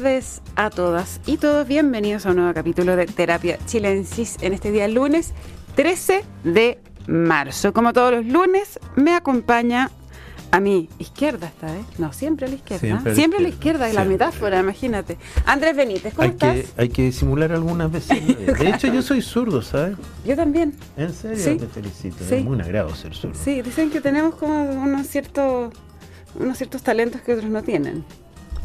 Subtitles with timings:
[0.00, 1.68] tardes a todas y todos.
[1.68, 5.34] Bienvenidos a un nuevo capítulo de Terapia Chilensis en este día lunes
[5.74, 7.74] 13 de marzo.
[7.74, 9.90] Como todos los lunes, me acompaña
[10.52, 11.84] a mi izquierda esta vez.
[11.98, 13.14] No, siempre a la izquierda.
[13.14, 15.18] Siempre a la, izquierda, es la metáfora, imagínate.
[15.44, 16.56] Andrés Benítez, ¿cómo hay estás?
[16.56, 18.26] Que, hay que disimular algunas veces.
[18.58, 19.98] De hecho, yo soy zurdo, ¿sabes?
[20.24, 20.72] Yo también.
[20.96, 21.58] ¿En serio?
[21.58, 22.24] Te felicito.
[22.24, 23.38] Es muy un agrado ser zurdo.
[23.38, 25.74] Sí, dicen que tenemos como unos ciertos,
[26.36, 28.02] unos ciertos talentos que otros no tienen.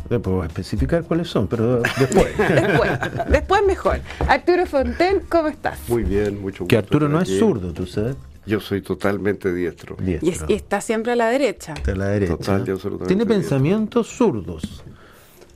[0.07, 2.37] Puedo especificar cuáles son, pero después.
[2.37, 2.91] después,
[3.29, 3.99] después mejor.
[4.27, 5.79] Arturo Fonten, ¿cómo estás?
[5.87, 6.67] Muy bien, mucho gusto.
[6.67, 8.15] Que Arturo no es zurdo, tú sabes.
[8.45, 9.97] Yo soy totalmente diestro.
[10.05, 11.73] Y, está siempre a la derecha.
[11.85, 12.37] a la derecha.
[12.37, 14.83] Total absolutamente Tiene pensamientos zurdos.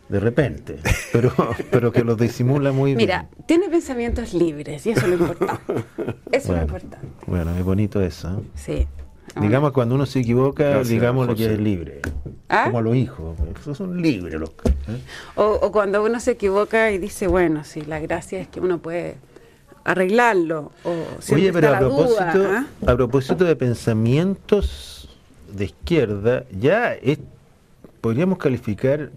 [0.07, 0.79] De repente,
[1.13, 1.31] pero,
[1.69, 2.97] pero que los disimula muy bien.
[2.97, 5.61] Mira, tiene pensamientos libres y eso es lo importante.
[6.31, 7.07] Eso es lo importante.
[7.27, 8.29] Bueno, es bonito eso.
[8.29, 8.43] ¿eh?
[8.55, 8.87] Sí.
[9.39, 12.01] Digamos, cuando uno se equivoca, digamos lo que es libre.
[12.49, 12.65] ¿Ah?
[12.65, 13.37] Como los hijos.
[13.59, 14.49] Esos son libres los.
[14.49, 14.99] ¿eh?
[15.35, 18.79] O, o, cuando uno se equivoca y dice, bueno, sí, la gracia es que uno
[18.79, 19.17] puede
[19.83, 20.71] arreglarlo.
[20.83, 20.93] O
[21.33, 22.65] Oye, pero a propósito, ¿ah?
[22.85, 25.09] a propósito de pensamientos
[25.51, 26.95] de izquierda, ya
[28.01, 29.11] podríamos calificar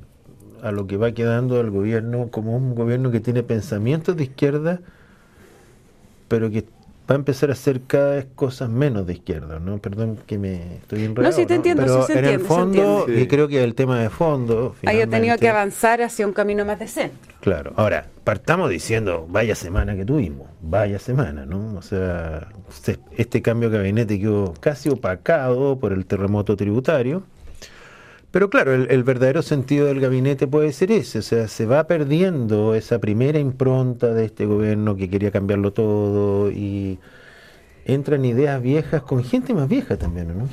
[0.63, 4.81] a lo que va quedando del gobierno como un gobierno que tiene pensamientos de izquierda,
[6.29, 6.65] pero que
[7.13, 9.79] va a empezar a hacer cada vez cosas menos de izquierda, ¿no?
[9.79, 11.23] Perdón que me estoy enredando.
[11.23, 14.01] No, sí te entiendo, Pero sí se en el fondo, y creo que el tema
[14.01, 14.75] de fondo...
[14.87, 17.35] Haya tenido que avanzar hacia un camino más de centro.
[17.41, 17.75] Claro.
[17.77, 21.75] Ahora, partamos diciendo, vaya semana que tuvimos, vaya semana, ¿no?
[21.77, 22.49] O sea,
[23.17, 27.25] este cambio de gabinete quedó casi opacado por el terremoto tributario.
[28.33, 32.75] Pero claro, el, verdadero sentido del gabinete puede ser ese, o sea, se va perdiendo
[32.75, 36.99] esa primera impronta de este gobierno que quería cambiarlo todo y
[37.85, 40.49] entran ideas viejas con gente más vieja también, ¿no?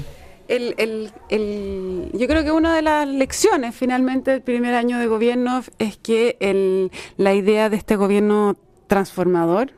[0.50, 5.08] El, el, el, yo creo que una de las lecciones finalmente del primer año de
[5.08, 9.72] gobierno es que el, la idea de este gobierno transformador,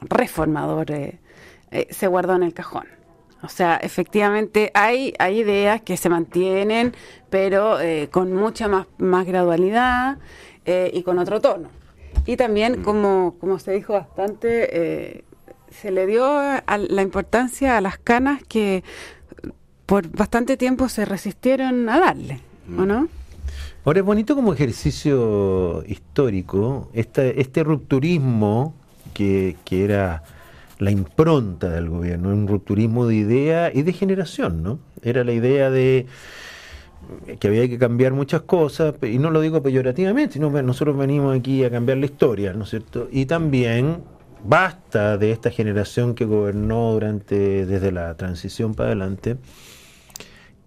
[0.00, 1.18] reformador, eh,
[1.70, 2.86] eh, se guardó en el cajón.
[3.42, 6.94] O sea, efectivamente hay, hay ideas que se mantienen,
[7.28, 10.18] pero eh, con mucha más, más gradualidad
[10.64, 11.68] eh, y con otro tono.
[12.24, 12.82] Y también, mm.
[12.84, 15.24] como, como se dijo bastante, eh,
[15.70, 18.84] se le dio la importancia a las canas que
[19.86, 22.86] por bastante tiempo se resistieron a darle, ¿o mm.
[22.86, 23.08] no?
[23.84, 28.74] Ahora es bonito como ejercicio histórico, este, este rupturismo
[29.12, 30.22] que, que era
[30.82, 34.80] la impronta del gobierno, un rupturismo de idea y de generación, ¿no?
[35.02, 36.06] Era la idea de
[37.38, 41.36] que había que cambiar muchas cosas, y no lo digo peyorativamente, sino que nosotros venimos
[41.36, 43.08] aquí a cambiar la historia, ¿no es cierto?
[43.10, 44.02] Y también
[44.44, 49.36] basta de esta generación que gobernó durante desde la transición para adelante.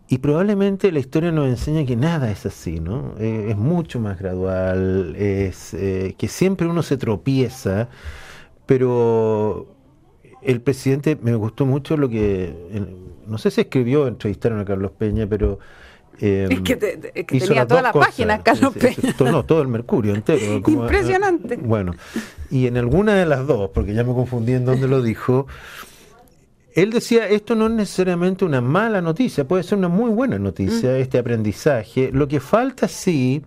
[0.08, 3.16] Y probablemente la historia nos enseña que nada es así, ¿no?
[3.20, 7.90] Eh, es mucho más gradual, es eh, que siempre uno se tropieza,
[8.66, 9.75] pero
[10.46, 12.54] el presidente, me gustó mucho lo que,
[13.28, 15.60] no sé si escribió, entrevistaron a Carlos Peña, pero...
[16.22, 19.14] Eh, es que, tenía todas las páginas, Carlos Peña.
[19.20, 20.62] no, todo el Mercurio entero.
[20.68, 21.58] Impresionante.
[21.58, 21.94] bueno,
[22.50, 25.48] y en alguna de las dos, porque ya me confundí en dónde lo dijo,
[26.74, 30.92] él decía, esto no es necesariamente una mala noticia, puede ser una muy buena noticia,
[30.92, 30.96] mm.
[30.96, 32.12] este aprendizaje.
[32.14, 33.44] Lo que falta sí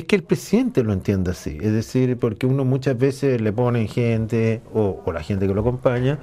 [0.00, 1.58] es que el presidente lo entienda así.
[1.60, 6.18] Es decir, porque uno muchas veces le pone gente o, la gente que lo acompaña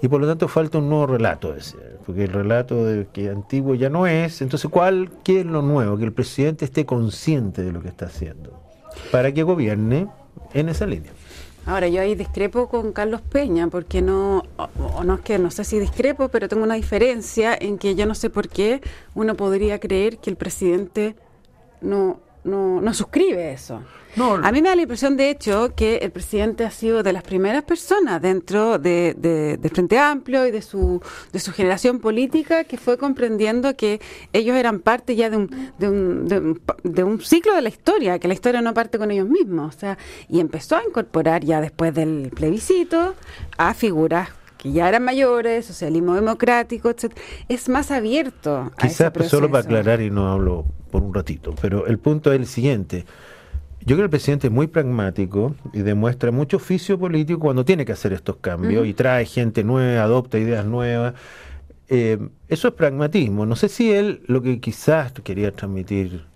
[0.00, 1.54] y por lo tanto falta un nuevo relato.
[2.06, 4.40] porque el relato de que antiguo ya no es.
[4.40, 5.98] Entonces, ¿cuál, ¿qué es lo nuevo?
[5.98, 8.62] Que el presidente esté consciente de lo que está haciendo
[9.12, 10.08] para que gobierne
[10.54, 11.12] en esa línea.
[11.66, 15.64] Ahora, yo ahí discrepo con Carlos Peña, porque no, o no es que no sé
[15.64, 18.80] si discrepo, pero tengo una diferencia en que yo no sé por qué
[19.14, 21.14] uno podría creer que el presidente
[21.82, 23.82] no no, no suscribe eso.
[24.16, 27.22] A mí me da la impresión, de hecho, que el presidente ha sido de las
[27.22, 31.00] primeras personas dentro de, de, Frente Amplio y de su,
[31.32, 34.00] de su generación política que fue comprendiendo que
[34.32, 38.26] ellos eran parte ya de un, de un, de un, ciclo de la historia, que
[38.26, 39.76] la historia no parte con ellos mismos.
[39.76, 39.98] O sea,
[40.28, 43.14] y empezó a incorporar ya después del plebiscito
[43.56, 47.12] a figuras que ya eran mayores, socialismo democrático, etc.
[47.48, 48.70] Es más abierto.
[48.78, 52.46] Quizás solo para aclarar y no hablo por un ratito, pero el punto es el
[52.46, 53.06] siguiente.
[53.80, 57.84] Yo creo que el presidente es muy pragmático y demuestra mucho oficio político cuando tiene
[57.86, 61.14] que hacer estos cambios y trae gente nueva, adopta ideas nuevas.
[61.88, 62.18] Eh,
[62.48, 63.46] eso es pragmatismo.
[63.46, 66.26] No sé si él lo que quizás quería transmitir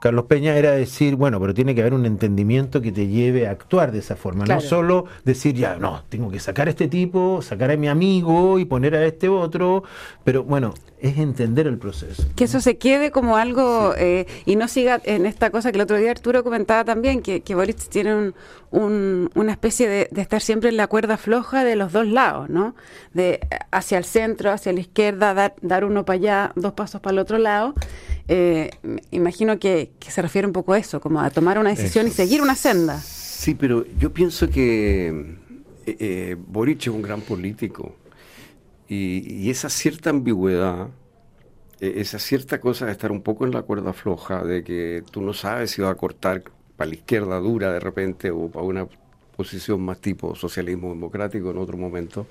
[0.00, 3.50] Carlos Peña era decir, bueno, pero tiene que haber un entendimiento que te lleve a
[3.52, 4.60] actuar de esa forma, Claro.
[4.60, 8.58] no solo decir, ya, no, tengo que sacar a este tipo, sacar a mi amigo
[8.58, 9.84] y poner a este otro,
[10.22, 12.24] pero bueno, es entender el proceso.
[12.36, 15.82] Que eso se quede como algo eh, y no siga en esta cosa que el
[15.82, 18.34] otro día Arturo comentaba también, que, que Boric tiene un-
[18.70, 22.48] un- una especie de, de estar siempre en la cuerda floja de los dos lados,
[22.48, 22.74] ¿no?
[23.12, 23.40] De
[23.70, 27.18] hacia el centro, hacia la izquierda, dar, dar uno para allá, dos pasos para el
[27.18, 27.74] otro lado.
[28.28, 28.70] Eh,
[29.10, 32.10] imagino que, que se refiere un poco a eso, como a tomar una decisión y
[32.10, 32.98] seguir una senda.
[33.00, 35.08] Sí, pero yo pienso que
[35.86, 37.94] eh, eh, Boric es un gran político
[38.88, 40.88] y, esa cierta ambigüedad,
[41.80, 45.22] eh, esa cierta cosa de estar un poco en la cuerda floja, de que tú
[45.22, 46.44] no sabes si va a cortar
[46.76, 48.86] para la izquierda dura de repente o para una
[49.36, 52.26] posición más tipo socialismo democrático en otro momento,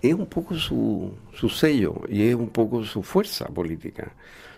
[0.00, 4.14] es un poco su, su sello y es un poco su fuerza política.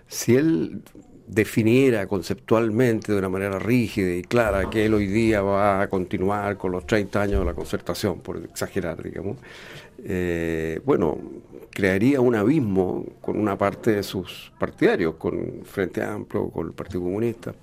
[0.09, 0.83] Si él
[1.27, 6.57] definiera conceptualmente de una manera rígida y clara que él hoy día va a continuar
[6.59, 9.39] con los 30 años de la concertación, por exagerar, digamos,
[10.03, 11.19] eh, bueno,
[11.71, 17.03] crearía un abismo con una parte de sus partidarios, con Frente Amplio, con el Partido
[17.03, 17.55] Comunista.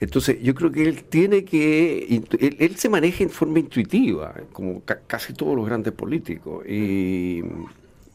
[0.00, 2.06] Entonces, yo creo que él tiene que.
[2.40, 6.64] Él, él se maneja en forma intuitiva, como ca- casi todos los grandes políticos.
[6.68, 7.42] Y,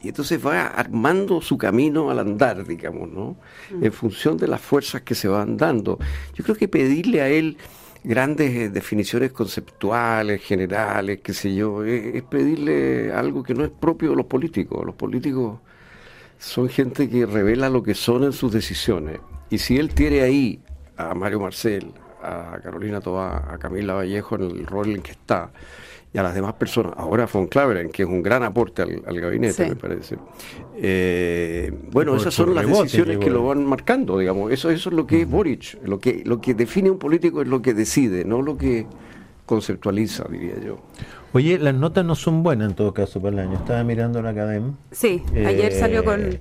[0.02, 3.36] y entonces va armando su camino al andar, digamos, ¿no?
[3.82, 6.00] En función de las fuerzas que se van dando.
[6.36, 7.58] Yo creo que pedirle a él
[8.04, 13.72] grandes eh, definiciones conceptuales, generales, qué sé yo, es, es pedirle algo que no es
[13.72, 14.86] propio de los políticos.
[14.86, 15.60] Los políticos
[16.38, 19.20] son gente que revela lo que son en sus decisiones.
[19.50, 20.62] Y si él tiene ahí
[20.98, 25.52] a Mario Marcel, a Carolina Tobá, a Camila Vallejo en el rol en que está,
[26.14, 29.20] y a las demás personas, ahora von Claveren, que es un gran aporte al, al
[29.20, 29.70] gabinete, Sí.
[29.70, 30.18] me parece.
[30.78, 34.52] Eh, bueno, por- esas son las rebote decisiones que lo van marcando, digamos.
[34.52, 35.80] Eso, eso es lo que es Boric.
[35.84, 38.86] Lo que, lo que define un político es lo que decide, no lo que
[39.46, 40.78] conceptualiza, diría yo.
[41.34, 43.56] Oye, las notas no son buenas en todo caso para el año.
[43.58, 44.74] Estaba mirando la academia.
[44.92, 46.38] Sí, ayer Eh, salió con,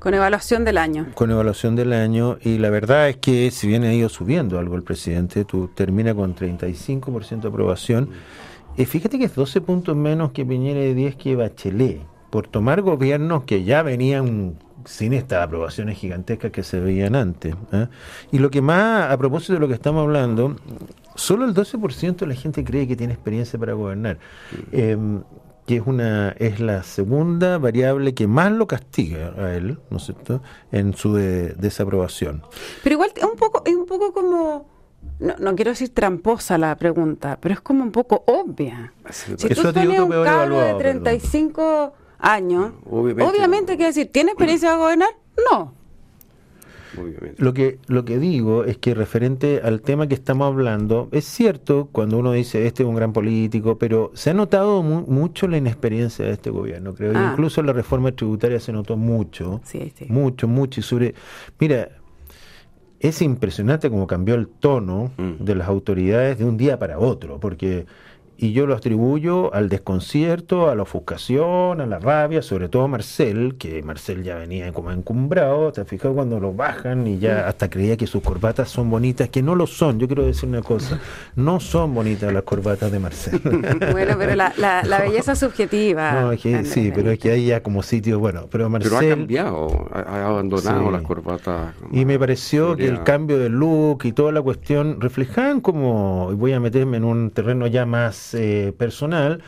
[0.00, 1.06] con evaluación del año.
[1.14, 4.74] con evaluación del año y la verdad es que si bien ha ido subiendo algo
[4.74, 8.08] el presidente, tú termina con 35% de aprobación.
[8.76, 12.80] Eh, fíjate que es 12 puntos menos que Piñera y 10 que Bachelet, por tomar
[12.82, 14.54] gobiernos que ya venían
[14.84, 17.54] sin estas aprobaciones gigantescas que se veían antes.
[17.72, 17.86] ¿eh?
[18.32, 20.56] Y lo que más, a propósito de lo que estamos hablando,
[21.14, 24.18] solo el 12% de la gente cree que tiene experiencia para gobernar.
[24.72, 24.96] Eh,
[25.66, 30.02] que es una es la segunda variable que más lo castiga a él, ¿no es
[30.06, 30.42] cierto?,
[30.72, 32.42] en su de- desaprobación.
[32.82, 34.66] Pero igual es un poco, es un poco como,
[35.20, 38.92] no, no quiero decir tramposa la pregunta, pero es como un poco obvia.
[39.10, 41.02] Si tú otro un cabro de evaluado, perdón.
[41.04, 43.76] 35 años, Obviamente obviamente, no.
[43.76, 45.10] quiere decir, ¿tiene experiencia de gobernar?
[45.50, 45.74] No.
[47.00, 47.42] obviamente.
[47.42, 51.88] Lo que, lo que digo es que referente al tema que estamos hablando, es cierto
[51.90, 55.56] cuando uno dice este es un gran político, pero se ha notado mu- mucho la
[55.56, 57.12] inexperiencia de este gobierno, creo.
[57.14, 57.30] Ah.
[57.32, 60.04] Incluso en la reforma tributaria se notó mucho, Sí, sí.
[60.08, 60.80] mucho, mucho.
[60.80, 61.14] Y sobre,
[61.58, 61.88] mira,
[63.02, 65.44] es impresionante cómo cambió el tono Mm.
[65.44, 67.86] de las autoridades de un día para otro, porque
[68.42, 72.88] y yo lo atribuyo al desconcierto, a la ofuscación, a la rabia, sobre todo a
[72.88, 77.46] Marcel, que Marcel ya venía como encumbrado, te has fijado cuando lo bajan y ya
[77.46, 80.60] hasta creía que sus corbatas son bonitas, que no lo son, yo quiero decir una
[80.62, 80.98] cosa,
[81.36, 83.40] no son bonitas las corbatas de Marcel.
[83.92, 86.12] Bueno, pero la, la, la belleza subjetiva.
[86.20, 88.90] No, es que, Ana- sí, pero es que hay ya como sitios, bueno, pero Marcel...
[88.98, 90.92] Pero ha cambiado, ha, abandonado Sí.
[90.92, 91.74] las corbatas.
[91.92, 96.34] Y me pareció que el cambio de look y toda la cuestión reflejaban como, y
[96.34, 99.42] voy a meterme en un terreno ya más eh, personal,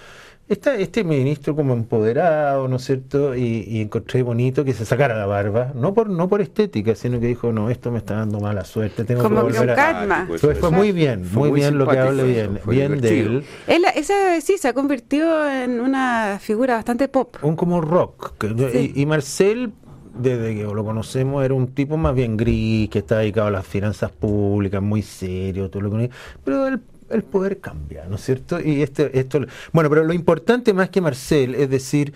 [0.46, 3.34] esta, este ministro como empoderado, ¿no es cierto?
[3.34, 7.18] Y, y encontré bonito que se sacara la barba, no por no por estética, sino
[7.18, 10.24] que dijo, no, esto me está dando mala suerte, tengo Como que que volver a...
[10.28, 13.20] Pues Fue, fue muy bien, Fue muy, muy bien lo que habla bien, bien de
[13.20, 13.44] él.
[13.66, 17.36] Él, ese sí se ha convertido en una figura bastante pop.
[17.40, 18.34] un como rock.
[18.70, 18.92] Sí.
[18.94, 19.72] y, y Marcel,
[20.14, 23.66] desde que lo conocemos, era un tipo más bien gris, que está dedicado a las
[23.66, 26.10] finanzas públicas, muy serio, todo lo que
[26.44, 28.60] Pero el, el poder cambia, ¿no es cierto?
[28.60, 29.40] Y este, esto,
[29.72, 32.14] bueno, pero lo importante más que Marcel es decir,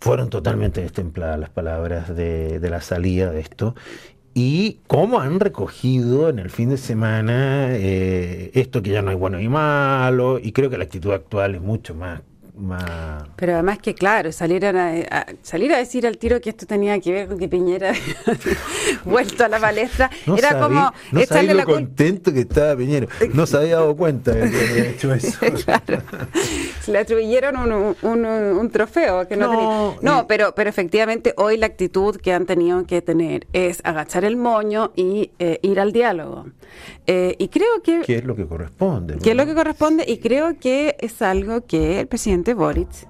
[0.00, 3.74] fueron totalmente destempladas las palabras de, de la salida de esto.
[4.34, 9.16] Y cómo han recogido en el fin de semana eh, esto que ya no hay
[9.16, 12.20] bueno y malo, y creo que la actitud actual es mucho más,
[12.58, 14.70] más Pero además que, claro, salir a,
[15.10, 17.92] a- salir a decir al tiro que esto tenía que ver con que Piñera
[19.04, 22.40] vuelto a la palestra, No era sabí- como no echarle sabí la lo contento que
[22.40, 23.08] estaba Piñero.
[23.32, 25.38] No se había dado cuenta de que había hecho eso.
[25.64, 26.02] Claro.
[26.86, 27.56] le atribuyeron
[28.02, 33.02] un, trofeo que no, no pero pero efectivamente hoy la actitud que han tenido que
[33.02, 36.46] tener es agachar el moño y eh, ir al diálogo
[37.10, 40.18] eh, y creo que qué es lo que corresponde qué es lo que corresponde y
[40.18, 43.08] creo que es algo que el presidente Boric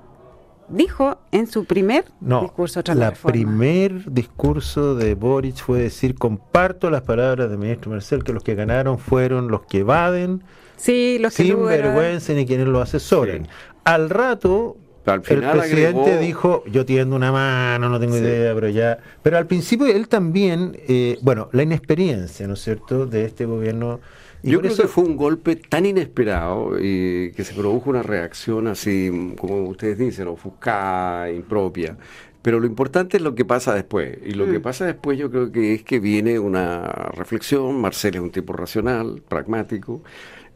[0.68, 7.02] dijo en su primer discurso tras la, primer discurso de Boric fue decir comparto las
[7.02, 10.44] palabras del ministro Marcel que los que ganaron fueron los que evaden
[10.76, 13.48] sí, los sin vergüenza ni quienes lo asesoren.
[13.84, 14.76] Al rato
[15.14, 18.98] el presidente dijo, yo tiendo una mano, no tengo idea, pero ya...
[19.22, 24.00] Pero al principio él también, eh, bueno, la inexperiencia, ¿no es cierto?, de este gobierno
[24.42, 29.34] yo creo que fue un golpe tan inesperado y que se produjo una reacción así,
[29.36, 31.96] como ustedes dicen, ofuscada, impropia.
[32.40, 34.16] Pero lo importante es lo que pasa después.
[34.24, 34.62] Y lo que mm.
[34.62, 36.82] pasa después yo creo que es que viene una
[37.14, 37.80] reflexión.
[37.80, 40.02] Marcel es un tipo racional, pragmático.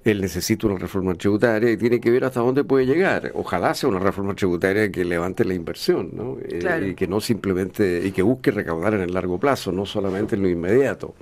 [0.05, 3.31] Él necesita una reforma tributaria y tiene que ver hasta dónde puede llegar.
[3.35, 6.39] Ojalá sea una reforma tributaria que levante la inversión, ¿no?
[6.43, 10.35] Eh, y que no simplemente, y que busque recaudar en el largo plazo, no solamente
[10.35, 11.15] en lo inmediato.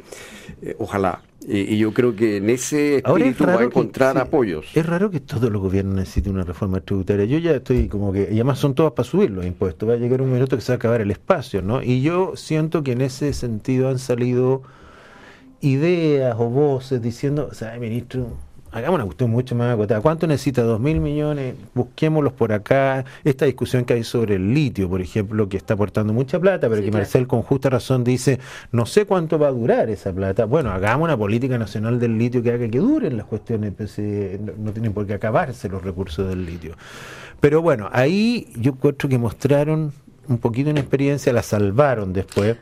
[0.63, 1.21] Eh, ojalá.
[1.47, 4.67] Y, yo creo que en ese espíritu va a encontrar apoyos.
[4.75, 7.25] Es raro que todos los gobiernos necesiten una reforma tributaria.
[7.25, 9.89] Yo ya estoy como que, y además son todas para subir los impuestos.
[9.89, 11.83] Va a llegar un minuto que se va a acabar el espacio, ¿no?
[11.83, 14.63] Y yo siento que en ese sentido han salido
[15.61, 18.37] ideas o voces diciendo, o sea, ministro,
[18.73, 20.01] hagamos una cuestión mucho más acotada.
[20.01, 20.63] ¿Cuánto necesita?
[20.63, 21.55] ¿Dos mil millones?
[21.75, 23.05] Busquémoslos por acá.
[23.25, 26.83] Esta discusión que hay sobre el litio, por ejemplo, que está aportando mucha plata, pero
[26.83, 28.39] que Marcel con justa razón dice,
[28.73, 30.45] no sé cuánto va a durar esa plata.
[30.45, 34.41] Bueno, hagamos una política nacional del litio que haga que duren las cuestiones, pues, eh,
[34.59, 36.75] no, tienen por qué acabarse los recursos del litio.
[37.41, 39.93] Pero bueno, ahí yo encuentro que mostraron
[40.29, 42.57] un poquito una experiencia, la salvaron después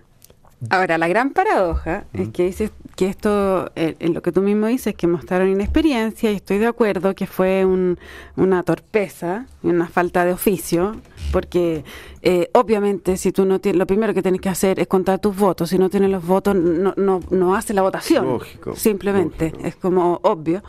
[0.70, 4.66] Ahora, la gran paradoja es que dices que esto, eh, en lo que tú mismo
[4.66, 10.32] dices, que mostraron inexperiencia, y estoy de acuerdo que fue una torpeza, una falta de
[10.32, 10.96] oficio,
[11.30, 11.84] porque
[12.22, 15.36] eh, obviamente si tú no tienes, lo primero que tienes que hacer es contar tus
[15.36, 19.76] votos, si no tienes los votos no, no, no hace la votación, lógico, simplemente, es
[19.76, 20.64] como obvio.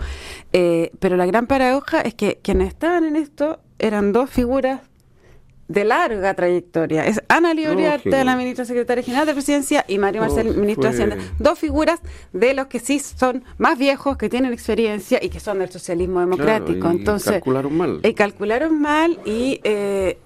[0.53, 4.81] Eh, pero la gran paradoja es que quienes estaban en esto eran dos figuras
[5.69, 7.05] de larga trayectoria.
[7.05, 11.17] Es Ana Lioriarte, la ministra secretaria general de Presidencia, y Mario Marcel, ministro de Hacienda.
[11.37, 12.01] Dos figuras
[12.33, 16.19] de los que sí son más viejos, que tienen experiencia y que son del socialismo
[16.19, 16.89] democrático.
[16.89, 17.99] Entonces, calcularon mal.
[18.03, 20.17] Y calcularon mal y eh,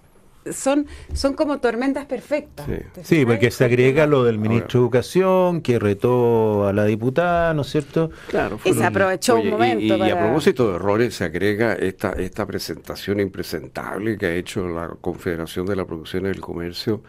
[0.52, 2.68] son, son como tormentas perfectas.
[3.04, 7.62] Sí, porque se agrega lo del ministro de Educación, que retó a la diputada, ¿no
[7.62, 8.12] es cierto?
[8.28, 8.60] Claro.
[8.64, 9.98] Y se aprovechó un momento.
[9.98, 14.90] Y, a propósito de errores, se agrega esta, esta presentación impresentable que ha hecho la
[15.00, 17.02] Confederación de la Producción y el Comercio,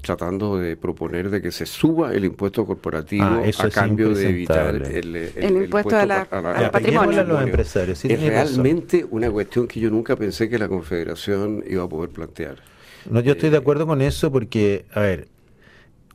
[0.00, 4.74] tratando de proponer de que se suba el impuesto corporativo ah, a cambio de evitar
[4.74, 7.24] el, impuesto, a la, al patrimonio.
[7.24, 11.88] Los empresarios, es realmente una cuestión que yo nunca pensé que la Confederación iba a
[11.88, 12.61] poder plantear.
[13.10, 15.28] No, yo estoy de acuerdo con eso porque, a ver,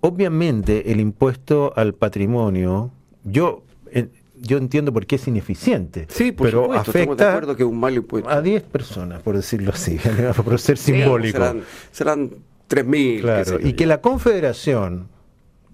[0.01, 2.91] obviamente el impuesto al patrimonio,
[3.23, 4.09] yo eh,
[4.41, 6.05] yo entiendo por qué es ineficiente.
[6.09, 8.29] Sí, pero afecta que un mal impuesto.
[8.29, 9.99] a 10 personas, por decirlo así,
[10.45, 11.37] por ser simbólico.
[11.37, 12.29] serán, serán
[12.69, 13.21] 3.000.
[13.21, 15.07] Claro, y que la Confederación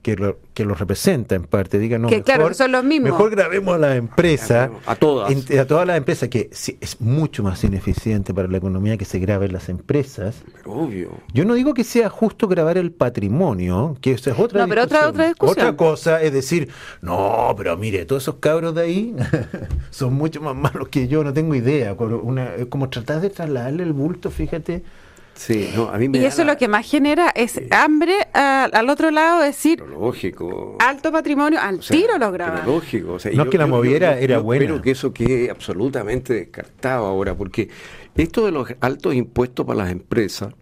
[0.03, 3.11] que lo, que lo representa en parte, diga no, que mejor, son los mismos.
[3.11, 7.63] mejor grabemos a la empresa, a todas, a todas las empresas, que es mucho más
[7.63, 10.43] ineficiente para la economía que se graben las empresas.
[10.65, 11.11] obvio.
[11.33, 14.83] Yo no digo que sea justo grabar el patrimonio, que eso es otra no, pero
[14.83, 15.67] otra, otra discusión.
[15.67, 16.67] Otra cosa es decir,
[17.01, 19.15] no, pero mire, todos esos cabros de ahí
[19.89, 21.93] son mucho más malos que yo, no tengo idea.
[21.93, 24.83] Una, como tratar de trasladarle el bulto, fíjate,
[25.35, 29.11] Sí, no, a mí me y eso lo que más genera es hambre al otro
[29.11, 30.77] lado, decir, lógico.
[30.79, 32.63] alto patrimonio, al tiro lo graba.
[32.65, 33.17] lógico.
[33.33, 34.65] no que la moviera era buena.
[34.65, 37.69] Pero que eso quede absolutamente descartado ahora, porque
[38.15, 40.53] esto de los altos impuestos para las empresas,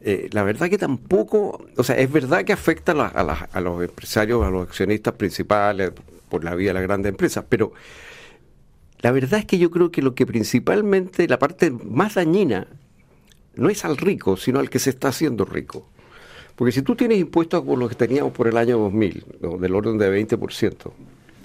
[0.00, 4.44] eh, la verdad que tampoco, o sea, es verdad que afecta a, a, los empresarios,
[4.44, 5.92] a los accionistas principales
[6.28, 7.72] por la vía de las grandes empresas, pero
[9.00, 12.68] la verdad es que yo creo que lo que principalmente, la parte más dañina
[13.54, 15.86] no es al rico, sino al que se está haciendo rico.
[16.56, 19.24] Porque si tú tienes impuestos como los que teníamos por el año 2000,
[19.60, 20.92] del orden de 20%,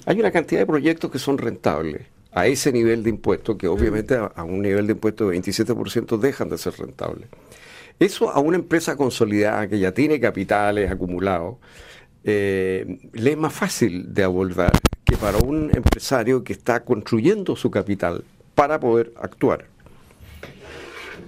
[0.05, 4.15] hay una cantidad de proyectos que son rentables a ese nivel de impuestos, que obviamente
[4.15, 7.27] a, un nivel de impuestos de 27% dejan de ser rentables.
[7.99, 11.55] Eso a una empresa consolidada que ya tiene capitales acumulados,
[12.23, 14.71] eh, le es más fácil de abordar
[15.03, 18.23] que para un empresario que está construyendo su capital
[18.53, 19.65] para poder actuar.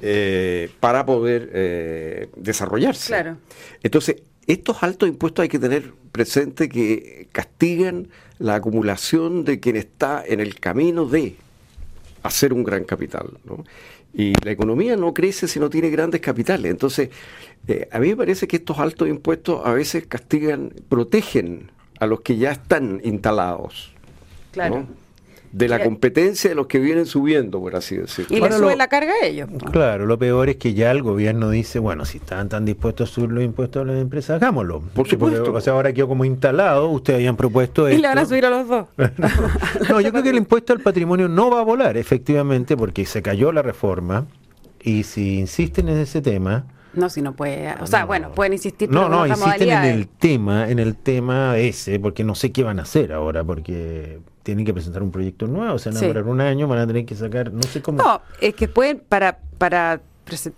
[0.01, 3.07] Eh, para poder eh, desarrollarse.
[3.07, 3.37] Claro.
[3.83, 8.07] Entonces, estos altos impuestos hay que tener presente que castigan
[8.39, 11.35] la acumulación de quien está en el camino de
[12.23, 13.29] hacer un gran capital.
[14.13, 16.71] Y la economía no crece si no tiene grandes capitales.
[16.71, 17.09] Entonces,
[17.67, 22.21] eh, a mí me parece que estos altos impuestos a veces castigan, protegen a los
[22.21, 23.93] que ya están instalados.
[24.51, 24.87] Claro.
[25.51, 28.37] De la competencia de los que vienen subiendo, por así decirlo.
[28.37, 29.49] Y le sube la carga a ellos.
[29.71, 33.13] Claro, lo peor es que ya el gobierno dice, bueno, si están tan dispuestos a
[33.13, 34.81] subir los impuestos a las empresas, hagámoslo.
[34.93, 35.51] Por supuesto.
[35.51, 38.49] o sea, ahora quedó como instalado, ustedes habían propuesto Y le van a subir a
[38.49, 38.85] los dos.
[39.89, 43.21] no, yo creo que el impuesto al patrimonio no va a volar, efectivamente, porque se
[43.21, 44.27] cayó la reforma.
[44.81, 47.73] Y si insisten en ese tema, no, si no puede.
[47.81, 48.89] O sea, bueno, pueden insistir.
[48.89, 52.79] No, no, insisten en el tema, en el tema ese, porque no sé qué van
[52.79, 56.05] a hacer ahora, porque tienen que presentar un proyecto nuevo, o sea, sí.
[56.05, 58.01] un año, van a tener que sacar, no sé cómo.
[58.01, 60.01] No, es que pueden, para, para,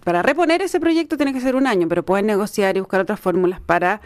[0.04, 3.20] para reponer ese proyecto tiene que ser un año, pero pueden negociar y buscar otras
[3.20, 4.00] fórmulas para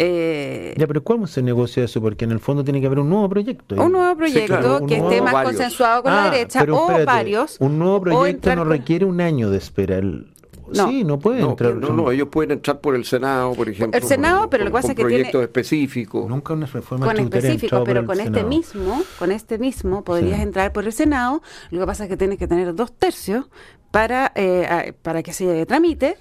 [0.00, 2.00] eh, ya, pero ¿cómo se negocia eso?
[2.00, 3.74] Porque en el fondo tiene que haber un nuevo proyecto.
[3.82, 5.52] Un nuevo proyecto sí, claro, que esté más varios.
[5.52, 7.56] consensuado con ah, la derecha o espérate, varios.
[7.58, 9.98] Un nuevo proyecto no requiere un año de espera.
[9.98, 10.32] El,
[10.72, 10.88] no.
[10.88, 11.74] Sí, no pueden no, entrar.
[11.76, 13.98] No, no, ellos pueden entrar por el Senado, por ejemplo.
[13.98, 16.28] El Senado, con, pero lo que pasa es que proyectos tiene específicos.
[16.28, 18.48] Nunca una reforma con específico, pero con este Senado.
[18.48, 20.42] mismo, con este mismo podrías sí.
[20.42, 21.42] entrar por el Senado.
[21.70, 23.48] Lo que pasa es que tienes que tener dos tercios
[23.90, 26.16] para eh, para que se tramite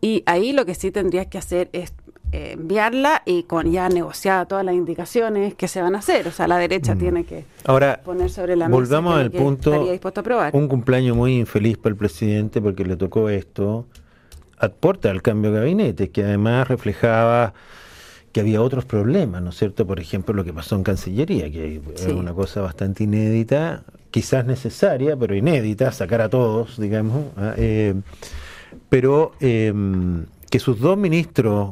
[0.00, 1.92] y ahí lo que sí tendrías que hacer es
[2.30, 6.28] eh, enviarla y con ya negociada todas las indicaciones que se van a hacer.
[6.28, 6.98] O sea, la derecha mm.
[6.98, 9.72] tiene que Ahora, poner sobre la volvamos mesa al punto.
[9.72, 10.56] Estaría dispuesto a aprobar.
[10.56, 13.86] Un cumpleaños muy infeliz para el presidente porque le tocó esto.
[14.58, 17.54] Aporta al cambio de gabinete, que además reflejaba
[18.32, 19.86] que había otros problemas, ¿no es cierto?
[19.86, 22.06] Por ejemplo, lo que pasó en Cancillería, que sí.
[22.08, 27.26] es una cosa bastante inédita, quizás necesaria, pero inédita, sacar a todos, digamos.
[27.56, 27.94] Eh,
[28.90, 29.72] pero eh,
[30.50, 31.70] que sus dos ministros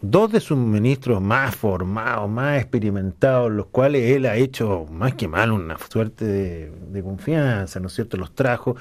[0.00, 5.28] dos de sus ministros más formados, más experimentados, los cuales él ha hecho más que
[5.28, 8.16] mal una suerte de, de confianza, ¿no es cierto?
[8.16, 8.76] Los trajo.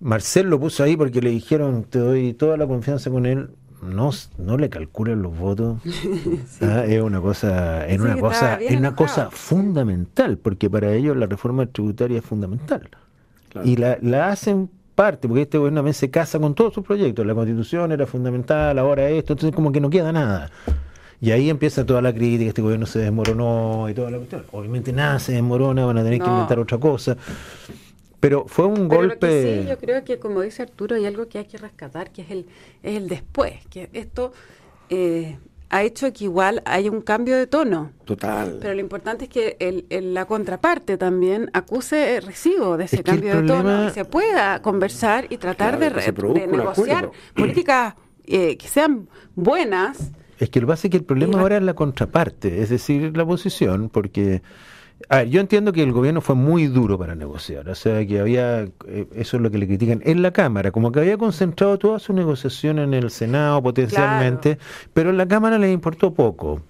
[0.00, 3.50] Marcel lo puso ahí porque le dijeron, te doy toda la confianza con él.
[3.82, 5.80] No, no le calculen los votos.
[5.84, 6.64] sí.
[6.64, 11.16] ah, es una cosa, es sí, una cosa, es una cosa fundamental, porque para ellos
[11.16, 12.88] la reforma tributaria es fundamental.
[13.50, 13.68] Claro.
[13.68, 17.26] Y la, la hacen parte, porque este gobierno también se casa con todos sus proyectos.
[17.26, 20.50] La constitución era fundamental, ahora esto, entonces como que no queda nada.
[21.20, 24.44] Y ahí empieza toda la crítica, este gobierno se desmoronó y toda la cuestión.
[24.52, 26.24] Obviamente nada se desmorona, van a tener no.
[26.24, 27.16] que inventar otra cosa.
[28.20, 29.62] Pero fue un Pero golpe.
[29.62, 32.30] sí, yo creo que como dice Arturo, hay algo que hay que rescatar, que es
[32.30, 32.46] el,
[32.82, 34.32] es el después, que esto
[34.88, 35.36] eh,
[35.70, 37.90] ha hecho que igual haya un cambio de tono.
[38.04, 38.58] Total.
[38.60, 43.02] Pero lo importante es que el, el, la contraparte también acuse recibo de ese Es
[43.02, 47.94] cambio de tono y se pueda conversar y tratar Claro, de, negociar políticas
[48.26, 50.12] eh, que sean buenas.
[50.38, 53.16] Es que lo que pasa es que el problema ahora es la contraparte, es decir,
[53.16, 54.42] la oposición, porque
[55.08, 58.20] a ver, yo entiendo que el gobierno fue muy duro para negociar, o sea, que
[58.20, 61.78] había, eh, eso es lo que le critican, en la Cámara, como que había concentrado
[61.78, 64.58] toda su negociación en el Senado potencialmente,
[64.92, 66.62] pero en la Cámara le importó poco.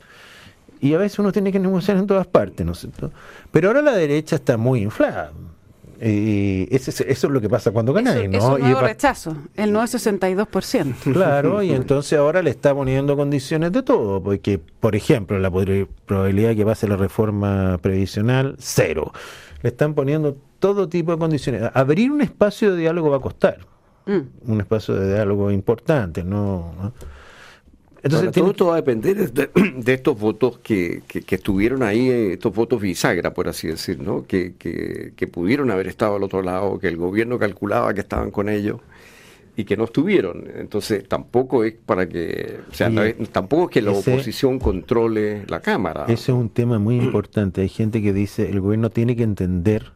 [0.80, 3.10] Y a veces uno tiene que negociar en todas partes, ¿no es cierto?
[3.50, 5.32] Pero ahora la derecha está muy inflada.
[6.00, 8.38] Y ese es- eso es lo que pasa cuando ganáis, ¿no?
[8.38, 10.94] es un Y nuevo pa- rechazo, el nuevo 62%.
[11.12, 16.48] Claro, y entonces ahora le está poniendo condiciones de todo, porque, por ejemplo, la probabilidad
[16.50, 19.12] de que pase la reforma previsional, cero.
[19.62, 21.62] Le están poniendo todo tipo de condiciones.
[21.74, 23.58] Abrir un espacio de diálogo va a costar,
[24.06, 24.50] Mm.
[24.52, 26.74] un espacio de diálogo importante, ¿no?
[26.80, 26.92] ¿no?
[28.04, 31.82] Entonces, tiene todo esto va a depender de, de estos votos que, que, que estuvieron
[31.82, 34.26] ahí, estos votos bisagra, por así decir, ¿no?
[34.26, 38.30] Que, que, que pudieron haber estado al otro lado, que el gobierno calculaba que estaban
[38.30, 38.80] con ellos
[39.56, 40.44] y que no estuvieron.
[40.56, 44.12] Entonces, tampoco es para que, o sea, Y no es- tampoco es que la ese-
[44.12, 46.04] oposición controle la Cámara.
[46.08, 47.62] Ese es un tema muy importante.
[47.62, 49.92] Hay gente que dice el gobierno tiene que entender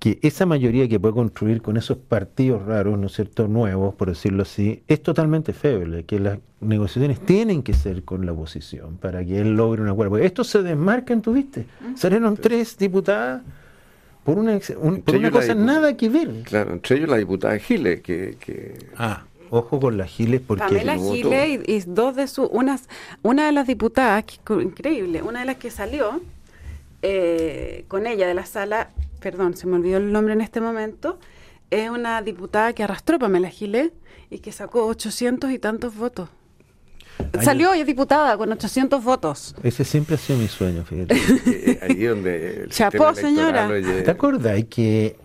[0.00, 4.08] que esa mayoría que puede construir con esos partidos raros, ¿no es cierto?, nuevos, por
[4.08, 9.22] decirlo así, es totalmente feble, que las negociaciones tienen que ser con la oposición para
[9.24, 10.12] que él logre un acuerdo.
[10.12, 11.66] Porque esto se desmarca, ¿tuviste?
[11.96, 13.42] Salieron tres diputadas
[14.24, 15.54] por una, un- por una cosa diputada.
[15.66, 16.30] nada que ver.
[16.44, 20.64] Claro, entre ellos la diputada Giles, que, que Ah, ojo con las giles porque...
[20.64, 20.96] Pamela.
[20.96, 22.88] Giles y, y dos de sus, unas,
[23.22, 26.22] una de las diputadas, que increíble, una de las que salió
[27.02, 31.18] eh, con ella de la sala, perdón, se me olvidó el nombre en este momento,
[31.70, 33.92] es una diputada que arrastró a Pamela Giles
[34.28, 36.28] y que sacó 800 y tantos votos.
[37.42, 39.54] Salió ella diputada con 800 votos.
[39.62, 41.14] Ese siempre ha sido mi sueño, fíjate.
[41.44, 43.68] que ahí donde el Chapó, señora.
[43.68, 45.16] oye, ¿Te acuerdas que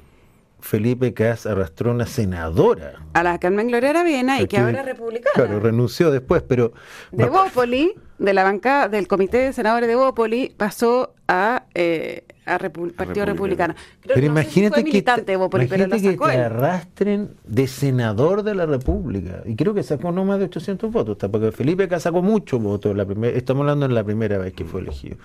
[0.66, 3.00] Felipe Cas arrastró una senadora.
[3.14, 5.34] A la Carmen Gloria Aravena y que ahora es republicana.
[5.36, 6.74] Claro, renunció después, pero...
[7.12, 12.60] De Bópoli, de la bancada del Comité de Senadores de Bópoli, pasó a, eh, a
[12.60, 13.74] Partido Republicano.
[14.06, 19.42] pero imagínate que, te, Bópoli, pero que te arrastren de senador de la República.
[19.46, 22.96] Y creo que sacó no más de 800 votos, porque Felipe Cas sacó muchos votos.
[22.96, 25.18] La primera, estamos hablando de la primera vez que fue elegido.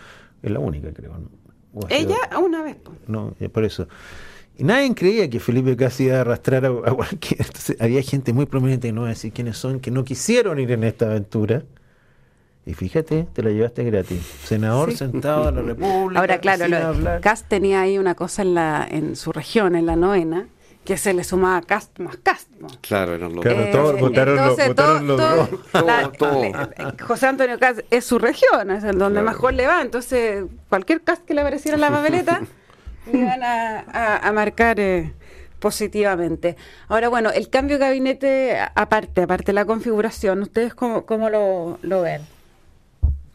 [0.43, 1.13] Es la única, creo.
[1.89, 2.77] Ella una vez.
[3.07, 3.87] No, por eso.
[4.57, 7.47] Y nadie creía que Felipe casi iba a arrastrar a, cualquier.
[7.79, 10.85] había gente muy prominente, no voy a decir quiénes son, que no quisieron ir en
[10.85, 11.65] esta aventura.
[12.71, 14.23] Y fíjate, te la llevaste gratis.
[14.45, 16.21] Senador sentado en la República.
[16.21, 19.97] Ahora, claro, lo, Cast tenía ahí una cosa en, la, en su región, en la
[19.97, 20.47] novena,
[20.85, 22.49] que se le sumaba Cast más Cast.
[22.81, 25.49] Claro, eran los claro, todos votaron, los,
[27.01, 29.83] José Antonio Cast es su región, es el donde mejor le va.
[29.83, 32.43] Entonces, cualquier Cast que le apareciera en la papeleta
[33.13, 35.13] iban a, marcar eh,
[35.59, 36.55] positivamente.
[36.87, 42.03] Ahora, bueno, el cambio de gabinete, aparte, aparte de la configuración, ¿ustedes cómo, cómo lo,
[42.03, 42.23] ven?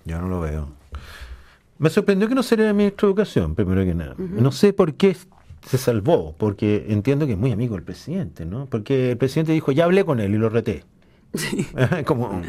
[0.06, 0.70] Yo no lo veo.
[1.78, 4.16] Me sorprendió que no sería ministro de Educación, primero que nada.
[4.18, 5.16] No sé por qué
[5.68, 8.68] se salvó, porque entiendo que es muy amigo del presidente, ¿no?
[8.68, 10.84] Porque el presidente dijo, ya hablé con él y lo reté.
[11.34, 11.68] Sí.
[12.06, 12.42] como,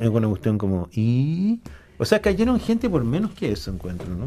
[0.00, 1.60] es una cuestión como, y...
[1.98, 4.26] O sea, cayeron gente por menos que eso, encuentro, ¿no?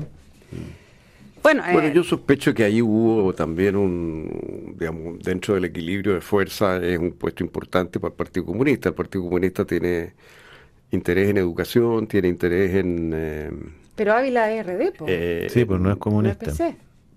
[1.44, 6.78] Bueno, eh, yo sospecho que ahí hubo también un, digamos, dentro del equilibrio de fuerza,
[6.78, 8.90] es un puesto importante para el Partido Comunista.
[8.90, 10.14] El Partido Comunista tiene
[10.92, 13.12] interés en educación, tiene interés en...
[13.14, 13.52] Eh,
[13.96, 16.52] Pero Ávila es RD, eh, sí, pues no es comunista.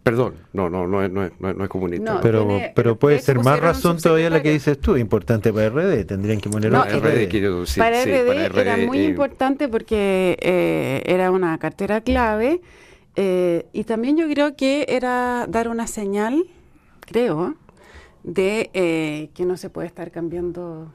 [0.03, 2.21] Perdón, no, no, no es, no es, no es comunista.
[2.21, 6.41] pero, pero puede ser más razón todavía la que dices tú, importante para RD, tendrían
[6.41, 7.79] que poner no, RD.
[7.79, 12.61] para, RD era muy importante porque era una cartera clave
[13.17, 16.45] eh, y también yo creo que era dar una señal,
[17.01, 17.57] creo,
[18.23, 20.93] de eh, que no se puede estar cambiando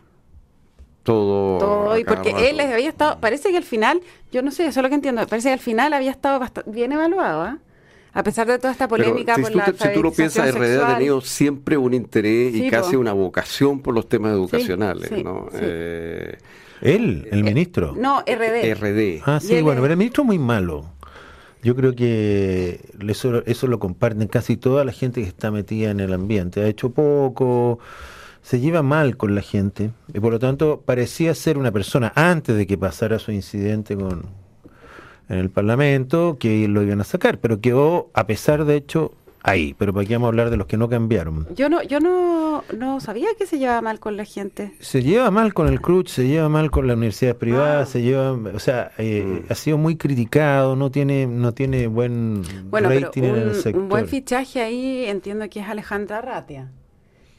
[1.08, 1.58] todo.
[1.58, 4.84] Todo, y porque él había estado, parece que al final, yo no sé, eso es
[4.84, 7.58] lo que entiendo, parece que al final había estado bien evaluado, ¿ah?
[8.14, 11.22] A pesar de toda esta polémica por la Si tú lo piensas, RD ha tenido
[11.22, 15.48] siempre un interés y casi una vocación por los temas educacionales, ¿no?
[15.54, 16.38] Eh,
[16.82, 17.94] él, el ministro.
[17.96, 18.74] No, RD.
[18.74, 19.22] RD.
[19.26, 20.86] Ah, sí, bueno, pero el ministro es muy malo.
[21.64, 26.00] Yo creo que eso, eso lo comparten casi toda la gente que está metida en
[26.00, 26.62] el ambiente.
[26.62, 27.80] Ha hecho poco,
[28.42, 32.56] se lleva mal con la gente y por lo tanto parecía ser una persona antes
[32.56, 34.26] de que pasara su incidente con
[35.30, 39.74] en el Parlamento que lo iban a sacar, pero quedó a pesar de hecho ahí,
[39.78, 41.48] pero para qué vamos a hablar de los que no cambiaron.
[41.56, 44.74] Yo no, yo no, no sabía que se llevaba mal con la gente.
[44.80, 47.92] Se lleva mal con el CRUCH, se lleva mal con las universidades privadas, ah.
[47.92, 49.52] se lleva, o sea, eh, mm.
[49.52, 53.82] ha sido muy criticado, no tiene, no tiene buen rating en el sector.
[53.82, 56.72] Un buen fichaje ahí entiendo que es Alejandra Ratia,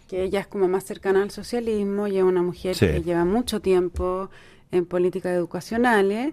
[0.09, 3.61] que ella es como más cercana al socialismo y es una mujer que lleva mucho
[3.61, 4.31] tiempo
[4.73, 6.33] en políticas educacionales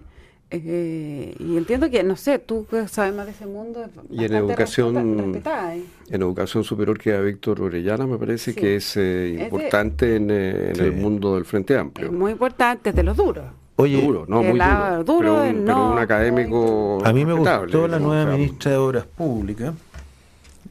[0.50, 3.84] eh, y entiendo que, no sé, tú sabes más de ese mundo.
[4.10, 5.82] Y en educación, ¿eh?
[6.08, 11.34] en educación superior queda Víctor Orellana, me parece que es, eh, importante en, el mundo
[11.34, 12.12] del Frente Amplio.
[12.12, 13.44] muy importante, de los duros.
[13.78, 14.58] Oye, duro, no, muy
[15.04, 16.98] duro, pero, un, académico.
[17.04, 19.74] A mí me gustó la nueva ministra de Obras Públicas.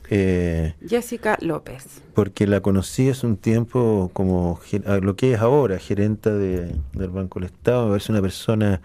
[0.08, 2.02] Jessica López.
[2.14, 4.60] Porque la conocí hace un tiempo como
[5.02, 7.86] lo que es ahora, gerenta de, del Banco del Estado.
[7.86, 8.82] Me parece una persona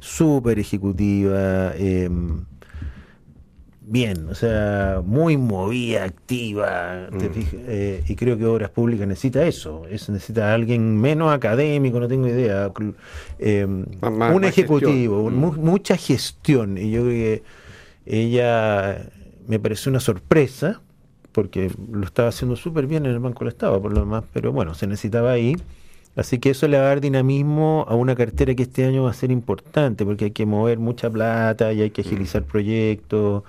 [0.00, 2.44] súper ejecutiva, em,
[3.80, 7.18] bien, o sea, muy movida, activa, mm.
[7.68, 12.28] eh, y creo que Obras Públicas necesita eso, es, necesita alguien menos académico, no tengo
[12.28, 12.70] idea,
[13.38, 15.60] em, un ejecutivo, mm.
[15.60, 17.42] mucha gestión, y yo creo que
[18.06, 19.10] ella
[19.46, 20.80] me pareció una sorpresa,
[21.32, 24.52] porque lo estaba haciendo súper bien en el Banco del Estado, por lo demás, pero
[24.52, 25.56] bueno, se necesitaba ahí.
[26.16, 29.10] Así que eso le va a dar dinamismo a una cartera que este año va
[29.10, 32.46] a ser importante, porque hay que mover mucha plata y hay que agilizar mm.
[32.46, 33.42] proyectos.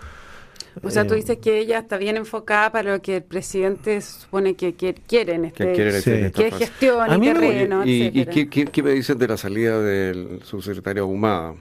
[0.84, 4.01] O sea, tú eh, dices que ella está bien enfocada para lo que el presidente
[4.01, 9.27] supone que, quiere en este, que, que gestión y terreno, ¿Y, qué, me dicen de
[9.27, 11.53] la salida del subsecretario Ahumada?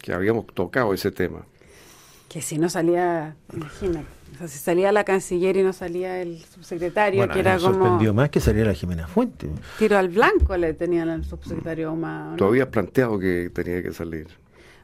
[0.00, 1.44] Que habíamos tocado ese tema.
[2.32, 7.40] Que si no salía, imagínate si salía la canciller y no salía el subsecretario, que
[7.40, 7.74] era como...
[7.74, 9.50] sorprendió más que saliera la Jimena Fuente.
[9.78, 12.34] Tiro al blanco le tenían al subsecretario Oma.
[12.38, 12.46] ¿no?
[12.46, 14.26] habías planteado que tenía que salir.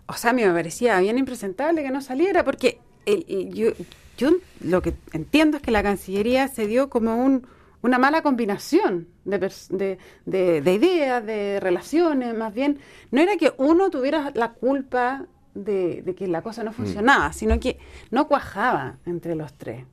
[0.06, 3.70] O sea, a mí me parecía bien impresentable que no saliera, porque el, yo,
[4.16, 4.30] yo
[4.60, 7.46] lo que entiendo es que la Cancillería se dio como un,
[7.82, 9.38] una mala combinación de,
[9.70, 12.78] de, de, de ideas, de relaciones, más bien.
[13.10, 15.26] No era que uno tuviera la culpa
[15.64, 16.74] de, que la cosa no mm.
[16.74, 17.78] funcionaba, sino que
[18.10, 19.84] no cuajaba entre los tres.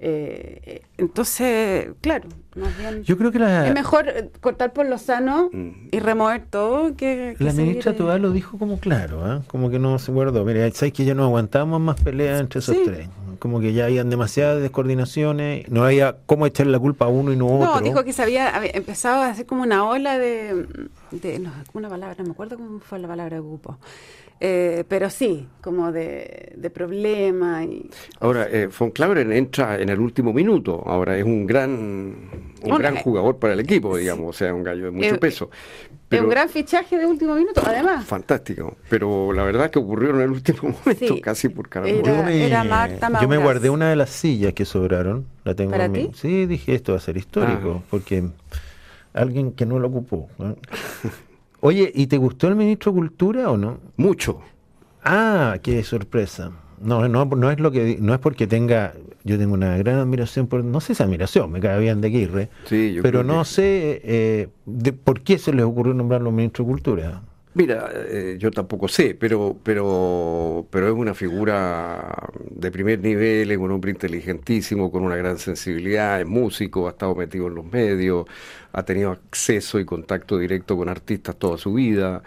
[0.00, 3.04] Eh, entonces, claro, más bien.
[3.04, 5.88] Yo creo que la, es mejor eh, cortar por lo sano Mm.
[5.92, 7.36] y remover todo que.
[7.38, 9.42] que la seguir, ministra eh, Toá lo dijo como claro, ¿ah?
[9.46, 10.44] como que no se guardó.
[10.44, 12.82] Mira, sabes que ya no aguantamos más peleas entre esos Sí.
[12.84, 13.08] tres.
[13.38, 17.36] Como que ya habían demasiadas descoordinaciones, no había cómo echarle la culpa a uno y
[17.36, 17.74] no a otro.
[17.74, 20.66] No, dijo que se había, había empezado a hacer como una ola de,
[21.10, 23.78] de no, una palabra, no me acuerdo cómo fue la palabra que ocupó.
[24.46, 27.88] Eh, pero sí, como de, de problema y
[28.20, 30.82] Ahora, eh, Von Claveren entra en el último minuto.
[30.84, 34.28] Ahora es un gran, un Bueno, gran eh, jugador para el equipo, digamos.
[34.28, 35.48] O sea, un gallo de mucho Eh, peso.
[36.10, 38.04] es un gran fichaje de último minuto, además.
[38.04, 38.76] Fantástico.
[38.90, 41.20] Pero la verdad que ocurrió en el último momento, Sí.
[41.22, 42.00] casi por carambola.
[42.02, 45.24] Era- Yo me, era Marta yo me guardé una de las sillas que sobraron.
[45.44, 46.10] La tengo ¿Para en mi- ti?
[46.16, 47.86] Sí, dije esto va a ser histórico, Ah.
[47.88, 48.24] porque
[49.14, 50.28] alguien que no lo ocupó.
[51.66, 53.78] Oye, ¿y te gustó el ministro de Cultura o no?
[53.96, 54.40] Mucho.
[55.02, 56.50] Ah, qué sorpresa.
[56.78, 60.46] No, no, no es lo que no es porque tenga, yo tengo una gran admiración
[60.46, 63.44] por, no sé si admiración, me cae bien de Aguirre, Sí, yo pero no que-
[63.48, 67.22] sé eh, de por qué se les ocurrió nombrarlo ministro de Cultura.
[67.56, 73.58] Mira, eh, yo tampoco sé, pero, pero, pero es una figura de primer nivel, es
[73.58, 78.26] un hombre inteligentísimo, con una gran sensibilidad, es músico, ha estado metido en los medios,
[78.72, 82.24] ha tenido acceso y contacto directo con artistas toda su vida.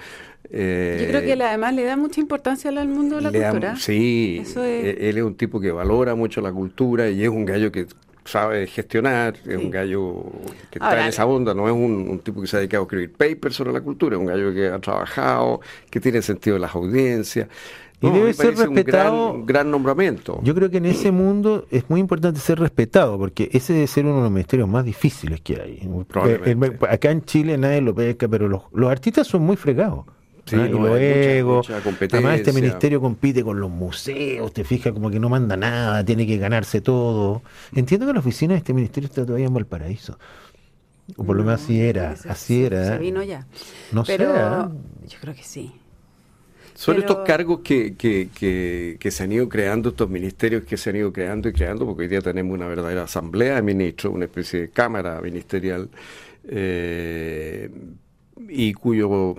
[0.49, 3.49] eh, Yo creo que él además le da mucha importancia al mundo de la da-
[3.51, 3.75] cultura.
[3.75, 7.27] sí, Eso es- e- él es un tipo que valora mucho la cultura y es
[7.29, 7.85] un gallo que
[8.27, 10.23] sabe gestionar, es un gallo
[10.69, 12.83] que está Ahora, en esa onda, no es un, un tipo que se ha dedicado
[12.83, 16.55] a escribir papers sobre la cultura, es un gallo que ha trabajado, que tiene sentido
[16.55, 17.47] de las audiencias.
[17.99, 20.39] Y No, debe ser parece un respetado- gran, gran nombramiento.
[20.43, 24.05] Yo creo que en ese mundo es muy importante ser respetado, porque ese debe ser
[24.05, 25.89] uno de los ministerios más difíciles que hay.
[26.07, 26.85] Probablemente.
[26.85, 30.05] Eh, Acá en Chile nadie lo pesca, pero los, los artistas son muy fregados.
[30.47, 30.65] Sí, ¿ah?
[30.67, 32.17] y no, mucha- mucha competencia.
[32.19, 36.25] Además, este ministerio compite con los museos, te fijas como que no manda nada, tiene
[36.25, 37.41] que ganarse todo.
[37.75, 40.17] Entiendo que la oficina de este ministerio está todavía en Valparaíso.
[41.15, 42.85] O por lo menos así era, se- así era.
[42.87, 42.97] Se ¿eh?
[42.97, 43.45] vino ya.
[43.91, 45.71] No pero sé, yo creo que sí.
[46.73, 50.77] Son Pero- estos cargos que, que, que, que se han ido creando, estos ministerios que
[50.77, 54.13] se han ido creando y creando, porque hoy día tenemos una verdadera asamblea de ministros,
[54.13, 55.89] una especie de cámara ministerial,
[56.47, 57.69] eh,
[58.47, 59.35] y cuyo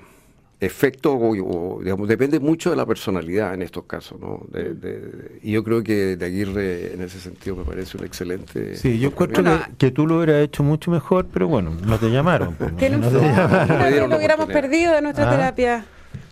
[0.60, 4.42] efecto, o- o, digamos, depende mucho de la personalidad en estos casos, ¿no?
[4.50, 8.74] De- de- y yo creo que de Aguirre, en ese sentido, me parece un excelente...
[8.76, 11.96] Sí, yo encuentro Bueno, que, que tú lo hubieras hecho mucho mejor, pero bueno, no
[11.98, 12.54] te llamaron.
[12.54, 15.30] pues, lo hubiéramos perdido de nuestra Ah.
[15.30, 15.84] terapia.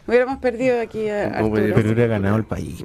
[0.09, 1.63] Hubiéramos perdido aquí a Arturo.
[1.75, 2.85] Pero hubiera ganado el país.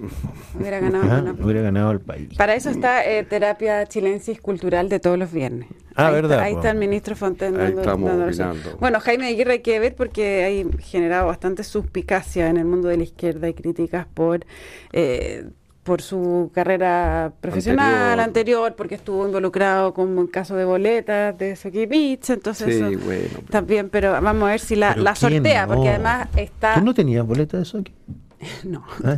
[0.60, 1.03] Hubiera ganado.
[1.12, 2.29] Ah, una- Hubiera ganado el país.
[2.38, 5.67] Para eso está eh, terapia chilensis cultural de todos los viernes.
[5.95, 7.57] Ah, ahí ¿verdad, Está, ahí está el ministro Fontaine.
[7.60, 8.77] Ahí dando- estamos dando.
[8.79, 12.97] Bueno, Jaime Aguirre hay que ver porque hay generado bastante suspicacia en el mundo de
[12.97, 14.45] la izquierda y críticas por
[14.93, 15.45] eh,
[15.84, 18.20] por su carrera profesional Anterior.
[18.20, 23.24] anterior, porque estuvo involucrado con un caso de boletas de Sokivich, entonces Sí, eso bueno,
[23.34, 25.74] pero- también, pero vamos a ver si la, la ¿quién sortea, no?
[25.74, 26.76] porque además está...
[26.76, 27.94] ¿Tú no tenías boleta de aquí?
[28.63, 28.84] no.
[29.04, 29.17] Ah,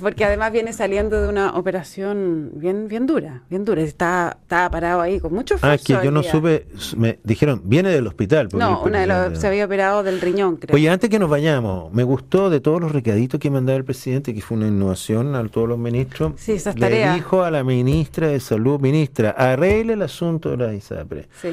[0.00, 3.82] Porque además viene saliendo de una operación bien bien dura, bien dura.
[3.82, 6.00] Está, estaba parado ahí con mucho Ah, esfuerzo.
[6.00, 6.30] que yo no día.
[6.30, 8.48] supe, me dijeron, viene del hospital.
[8.52, 10.74] No, una de los, presidente- se había operado del riñón, creo.
[10.74, 14.34] Oye, antes que nos vayamos, me gustó de todos los recaditos que mandaba el presidente,
[14.34, 16.32] que fue una innovación a todos los ministros.
[16.36, 17.14] Sí, esas Le tareas.
[17.14, 21.28] dijo a la ministra de Salud, ministra, arregle el asunto de la ISAPRE.
[21.40, 21.48] Sí.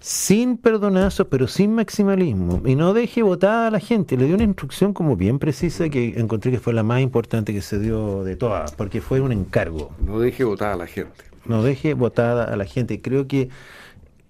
[0.00, 2.62] Sin perdonazos, pero sin maximalismo.
[2.64, 4.16] Y no deje votada a la gente.
[4.16, 7.60] Le dio una instrucción como bien precisa que encontré que fue la más importante que
[7.60, 9.90] se dio de todas, porque fue un encargo.
[10.04, 11.24] No deje votar a la gente.
[11.44, 13.02] No deje votada a la gente.
[13.02, 13.50] Creo que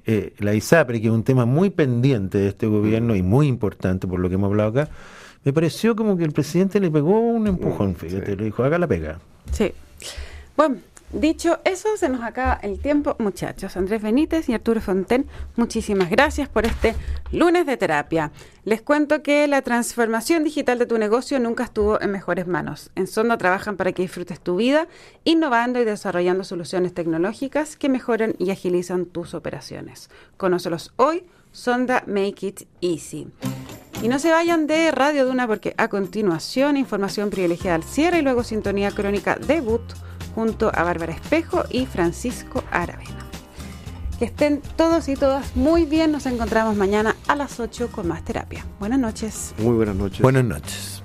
[0.07, 4.09] eh, la ISAPRE, que es un tema muy pendiente de este gobierno y muy importante
[4.09, 4.91] por lo que hemos hablado acá,
[5.45, 8.37] me pareció como que el presidente le pegó un empujón, fíjate, sí.
[8.37, 9.21] le dijo, haga la pega.
[9.53, 9.73] Sí.
[10.57, 10.77] Bueno,
[11.13, 13.77] dicho eso, se nos acaba el tiempo, muchachos.
[13.77, 16.95] Andrés Benítez y Arturo Fonten, muchísimas gracias por este
[17.33, 18.33] lunes de terapia.
[18.65, 22.91] Les cuento que la transformación digital de tu negocio nunca estuvo en mejores manos.
[22.95, 24.87] En Sonda trabajan para que disfrutes tu vida,
[25.25, 30.11] innovando y desarrollando soluciones tecnológicas que mejoran y agilizan tus operaciones.
[30.37, 33.29] Conócelos hoy, Sonda Make It Easy.
[34.03, 38.23] Y no se vayan de Radio Duna porque a continuación información privilegiada al cierre y
[38.23, 39.83] luego sintonía crónica debut
[40.41, 43.27] junto a Bárbara Espejo y Francisco Aravena.
[44.19, 46.13] Que estén todos y todas muy bien.
[46.13, 48.65] Nos encontramos mañana a las 8 con más terapia.
[48.79, 49.55] Buenas noches.
[49.59, 50.23] Muy buenas noches.
[50.23, 51.03] Buenas noches.